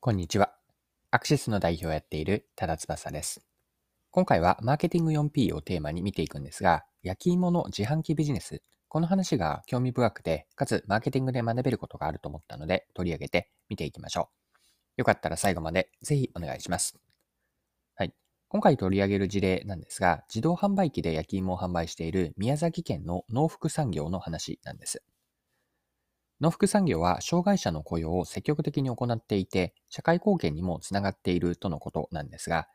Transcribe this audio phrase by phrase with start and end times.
[0.00, 0.52] こんにちは。
[1.10, 3.44] アクシスの代表をやっている多田翼です。
[4.12, 8.62] 今回はマーケティング 4P をテーマに見ていくんですが、焼き芋の自販機ビジネス。
[8.86, 14.62] この話が興味深くて、かつマーケティングで学べることがあると思ったので取り上げて見ていきましょう。
[14.98, 16.96] よかったら最後までぜひお願いします。
[17.96, 18.14] はい。
[18.46, 25.02] 今回取り上げる事例なんですが、自動販売機で焼き芋を販売している宮崎県の農福産業の話なんです。
[26.40, 32.68] 農福産業は障害者の雇用を積極的に行っていて、社会貢献にもつながっているとのことなんですが、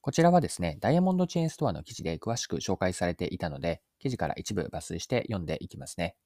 [0.00, 6.16] こちらはですね、ダイヤモンドチェーンストアの記事で詳しく紹介されていたので、記事から一部抜粋して読んでいきますね。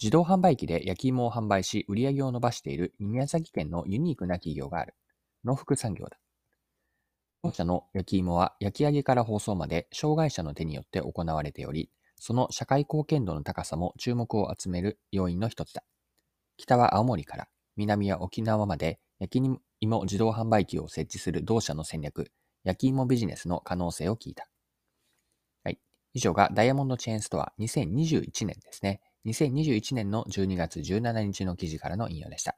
[0.00, 4.94] 自動販売機で焼き芋を販売し、売り上げを伸ばしている宮崎県のユニークな企業がある。
[5.44, 6.18] 農福産業だ。
[7.44, 11.90] 当社の焼き芋は焼き上げから包装まで障害者の手によって行われており、
[12.24, 15.82] その社会貢献度の高さも注目を集める要因の一つだ。
[16.56, 22.30] 北は青森から、南は沖縄まで焼き芋自動販売機を設置する同社の戦略、
[22.62, 24.46] 焼き芋ビジネスの可能性を聞いた。
[25.64, 25.80] はい。
[26.14, 29.00] 以上がダイヤモンドチェーンストア2021年ですね。
[29.26, 32.56] 2021年の12月17日の記事からの引用でした。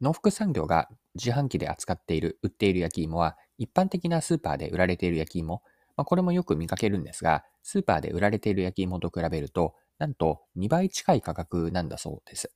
[0.00, 5.62] 農福産業が自販機で扱っている、売っている焼き芋は、一般的なスーパーで売られている焼き芋、
[5.96, 12.52] まあ、これもよく見かけるんですが、スーパーで売られている焼き芋と比べると、なんと2倍近い価格なんだそうです。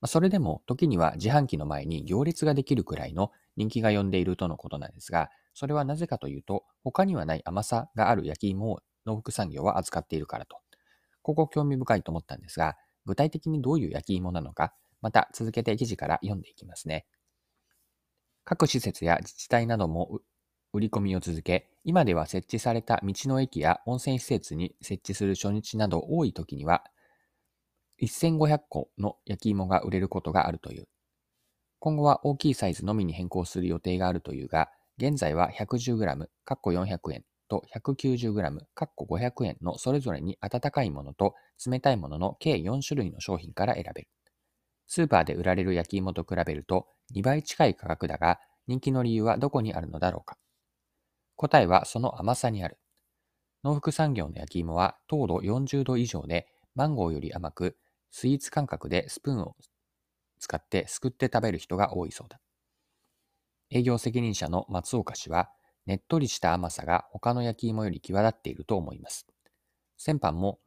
[0.00, 10.58] まあ、それでも時には自販機の前に行列ができるくらいの人気が呼んでいるとのことなんですが、それはなぜかというと、他にはない甘さがある焼き芋を農福産業は扱っているからと。
[11.22, 17.06] ここ興味深いと思ったんですが、具体的にどういう焼き芋なのか、また続けて記事から読んでいきますね。
[18.44, 20.20] 各施設や自治体なども
[20.72, 26.84] 売り込みを続け、今では設置された道の駅や温泉施設に設置する初日など多い時には、
[28.02, 30.86] 1500個の焼き芋が売れることがあるという。
[31.78, 41.36] 今後は大きいサイズのみに変更する予定があるというが、現在は 110g、かっこ400円と 190g、かっこ500円のそれぞれに温かいものと
[41.66, 44.08] 冷たいものの計4種類の商品から選べる。
[44.88, 50.36] スーパーで売られる焼き芋と比べると2倍近い価格だが、人気の理由はどこにあるのだろうか。
[51.38, 52.78] 答えはその甘さにある。
[53.62, 57.78] 農福産業の焼き芋は糖度40度以上でマンゴーより甘く、
[58.10, 59.56] スイーツ感覚でスプーンを
[60.40, 62.40] 使ってすくって食べる人が多いそうだ。
[63.70, 65.48] 営業責任者の松岡氏は、
[65.86, 69.26] ねっとりした甘さが他の焼き芋より際立っていると思います。
[69.96, 70.58] 先般も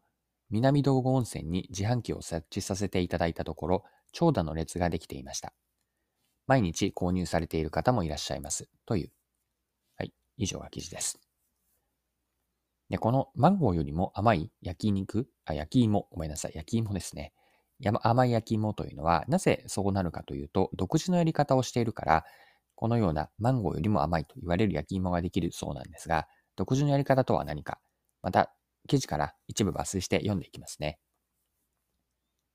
[0.50, 3.84] 南道後温泉に自販機を設置させていただいたところ、
[4.14, 5.54] 長蛇の列ができていました。
[6.48, 8.70] 毎日購入されている方もいらっしゃいます。
[8.86, 9.12] という
[10.42, 11.20] 以上が記事です。
[12.90, 17.34] で、このマンゴーよりも甘い焼肉、あ、焼き芋、ごめんなさい、焼き芋ですね。
[18.04, 22.26] 甘い焼き芋というのは、なぜそうなるかというと、独自のやり方をしているから、
[22.76, 27.80] このようなマンゴーよりも甘いと言われる焼き芋ができるそうなんですが、独自のやり方とは何か、
[28.22, 28.54] また
[28.88, 31.00] 記事から一部抜粋して読んでいきますね。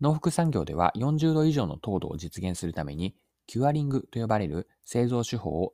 [0.01, 5.73] 農福産業では40度以上の糖度を実現するために、キュアリングと呼ばれる製造手法を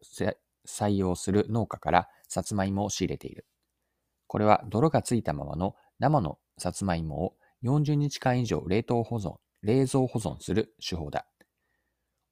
[0.66, 3.46] 採用する農家からさつまいもを仕入れている。
[4.26, 11.26] これは泥がついたままの生のさつまいもを40日間以上冷凍保存、冷蔵保存する手法だ。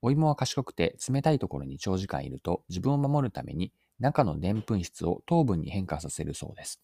[0.03, 6.81] お芋は賢くて冷たいところに長時間いると自分を守るために中のでんぷん質を糖分に変化させるそうです。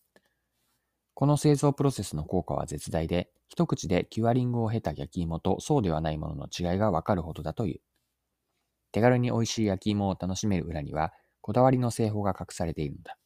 [1.15, 7.81] この製造プロセスの効果は絶大で、一口でキュアリングを経た焼き芋とそうではないものの違いがわかるほどだという。
[8.93, 11.15] 手軽に美味しい焼き芋を楽しめる裏には、
[11.47, 13.17] こだわりの製法が隠されているのだ。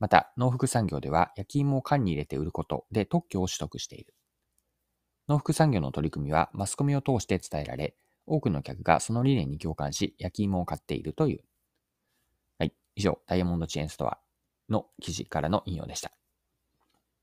[0.00, 4.16] また、農福産業では焼き芋を缶に入れて売ることで特許を取得している。
[5.28, 7.94] 農福産業の取り組みはマスコミを通して伝えられ、
[8.26, 11.44] 多くの客がその理念に共感し、焼き芋を買っているという。
[12.58, 12.74] はい。
[12.96, 14.18] 以上、ダイヤモンドチェーンストア
[14.68, 16.10] の記事からの引用でした。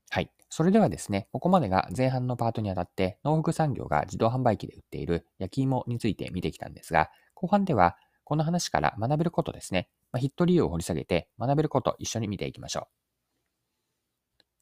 [0.08, 0.30] はい。
[0.48, 9.88] それではですね、ここまでが前半のパートにあたって、農福産業が自動販売機で売っている焼き芋について見てきたんですが、後半ではこの話から学べることですね。
[10.12, 12.86] まあ、ヒット理由を掘り下げて学べること一緒に見ていきましょう。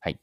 [0.00, 0.20] はい。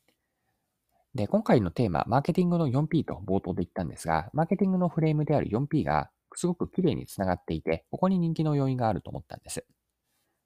[1.15, 9.65] で、今回のテーマ、マーケティングの 4P と冒頭で言ったんですが、マーケティングのフレームである 4P がすごく綺麗につながっていて、ここに人気の要因があると思ったんです。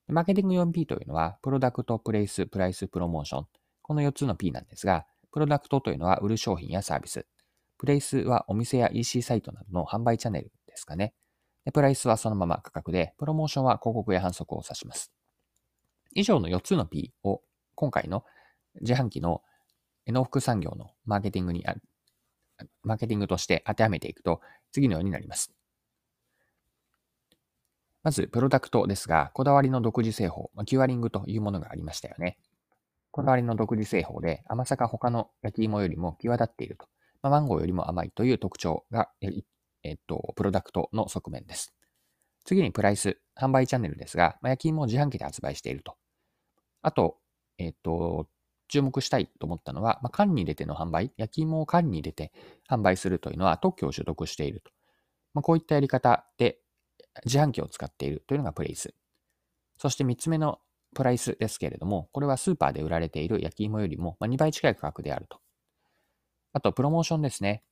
[0.07, 3.47] マーケティング 4P というのは、プロダクト、プレイス、プライス、プロモーション。
[3.81, 7.25] この4つの P なんですが、プロダクトというのは売る商品やサービス。
[7.77, 11.13] プレイスはお店や EC サイトなどの販売チャンネルですかね。
[11.67, 15.11] で、プライスはそのまま価格で、プロモーションは広告や反則を指します。
[16.13, 17.41] 以上の4つの P を
[17.75, 18.23] 今回の
[18.79, 19.41] 自販機の
[20.07, 21.65] 農福産業のマーケティングに、
[22.83, 24.39] マーケティングとして当てはめていくと
[24.71, 25.53] 次のようになります。
[28.01, 32.37] まず、プロダクトですが、こだわりの独自製法、キュアリングというものがありましたよね。
[33.11, 36.87] こだわりの独自製法で甘さが他の焼き芋よりも際立っていると。
[37.21, 39.09] まあ、マンゴーよりも甘いという特徴が、
[39.83, 41.73] えっと、プロダクトの側面です。
[42.45, 45.95] 次にプライス、販売チャンネルですが、まあ、焼き芋を自販機で発売していると。
[46.81, 47.17] あと、
[47.57, 48.27] えっと、
[48.67, 52.31] 注目したいと思ったのは、まあ、缶に入れての販売、焼き芋を缶に入れて
[52.69, 54.71] 販売するというのは特許を取得していると。
[55.33, 56.59] まあ、こういったやり方で
[57.25, 58.93] 自販機を使っているというのがプレイス。
[59.77, 60.59] そして3つ目の
[60.95, 65.39] プライスですけれども、これはスーパーで売られている焼き芋よりも2倍近い価格であると。
[66.53, 67.63] あと、プロモーションですね。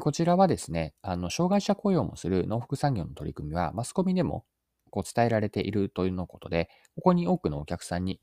[0.00, 4.44] こちらはですね、あの、障害者雇用もする農福産業の取り組みは、マスコミでも
[4.90, 8.20] こう伝えられているというのことで、ここに多くのお客さんに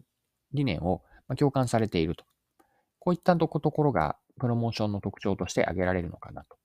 [0.54, 1.04] 理念を
[1.38, 2.26] 共感されていると。
[3.00, 6.58] こういったところがプロモーションの特徴として挙げられるのかなと。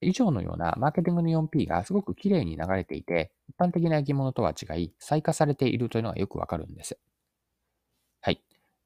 [0.00, 6.98] 以上のようなマーケティングの 4P がすごく綺麗に流れていて、一般的な焼き物とは違い、再化されているというのがよくわかるんです。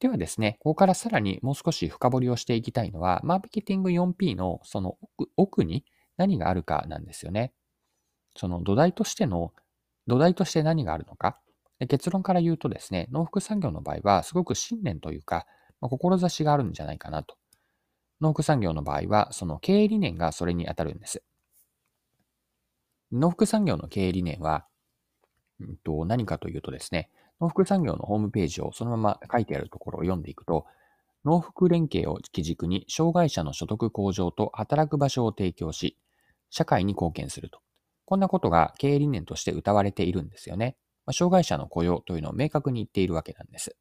[0.00, 4.96] ではですね、ここからさらにもう少し深掘りをしていきたいのは、マーケティング 4P のその
[5.36, 5.84] 奥に
[6.16, 7.52] 何があるかなんですよね。
[8.36, 9.52] その土台としての、
[10.06, 11.40] 土台として何があるのか。
[11.88, 15.46] 結論から言うとですね、農福産業の場合はすごく信念というか、
[15.80, 17.36] まあ、志があるんじゃないかなと。
[18.20, 21.22] 農福産業の場合は、その経営理念がそれに当たるんです。
[23.12, 24.66] 農福産業の経営理念は、
[25.60, 27.10] うんと、何かというとですね、
[27.40, 30.66] 農福産業のホームページをそのまま書いてあるところを読んでいくと、
[31.24, 35.96] 農福連携を基軸に障害者の所得向上と働く場所を提供し、
[36.50, 37.60] 社会に貢献すると。
[38.04, 40.76] こんなことが経営理念として謳われているんですよね。
[41.04, 43.76] まあ、障害者の雇用というのを明確に言っているわけなんです。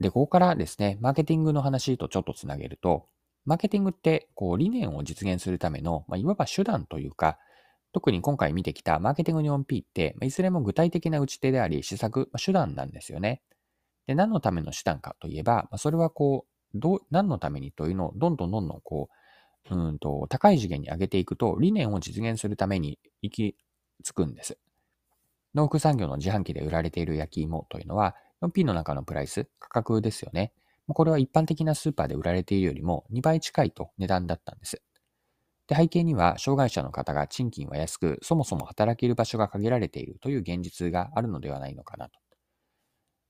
[0.00, 3.06] で、ここからですね、マーケティングの話とちょっとつなげると、
[3.44, 7.38] マーケティングって、こう、理念を実現するための、まあ、いわば手段というか、
[7.92, 13.42] 特に今回見てきたマーケティングに 4P って、いずれも具体的な打ち手であり、施策、手段なんですよね。
[14.06, 19.08] で、何のための手段かといえば、それはこう、どう、何のためにというのを、どんどんどんどんこ
[19.70, 23.56] う、うんと、高い次元に上げていくと、理念を実現するために行き
[24.04, 24.58] 着くんです。
[25.54, 30.52] 農福産業の自販機で売られている焼き芋というのは、4P の中のプライス、価格ですよね。
[30.88, 34.82] これは一般的なスーパーで売られているよりも2倍近いと値段だったんです。
[35.70, 42.18] で背景には、障害者の方が賃金は安く、そもそも働ける場所が限られているという現実があるのではないのかなと。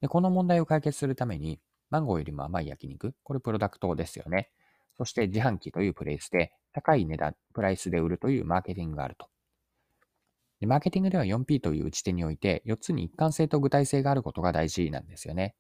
[0.00, 1.60] でこの問題を解決するために、
[1.90, 4.48] マンゴーよりも甘い焼肉、これプロダクトですよね。
[4.96, 9.28] そして自販機というプレイスで、高い値段、プライスで売るというマーケティングがあると。
[10.60, 15.56] でマーケティングでは 4P という打ち手において、4つに一貫性と具体性があることが大事なんですよね。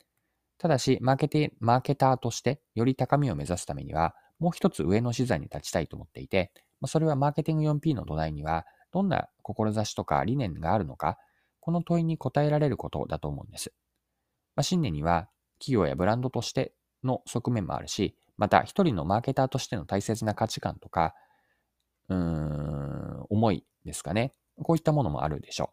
[0.56, 6.50] ただし、マーケテマーケターとしてより高みを目指すためには、もう一つ上の資材に立ちたいと思っていて、
[6.86, 11.18] それはマーケティング 4P の土台には、どんな志とか理念があるのか、
[11.60, 13.72] この問いに答えられることだと思うんです。
[14.56, 15.28] まあ、信念には、
[15.58, 16.72] 企業やブランドとして
[17.04, 21.14] の側面もあるし、また一人のマーケターとしての大切な価値観とか、
[22.08, 24.32] うーん、思いですかね。
[24.62, 25.68] こういったものもあるでしょう。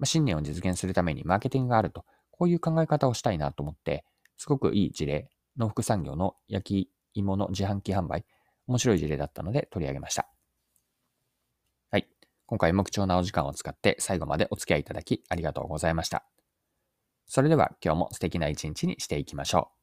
[0.00, 4.04] まあ、信念を実現するためにマーケティングがあると、こういう考え方をしたいなと思って、
[4.36, 8.24] すごくいい事例、農福産業の焼き芋の自販機販売、
[8.68, 10.28] 面白い事例だったので取り上げました。
[11.90, 12.08] はい。
[12.46, 16.24] 今回も貴重なお時間を使って最後までお付き合いいただきありがとうございました。
[17.26, 19.77] それでは今日も素敵な一日にしていきましょう。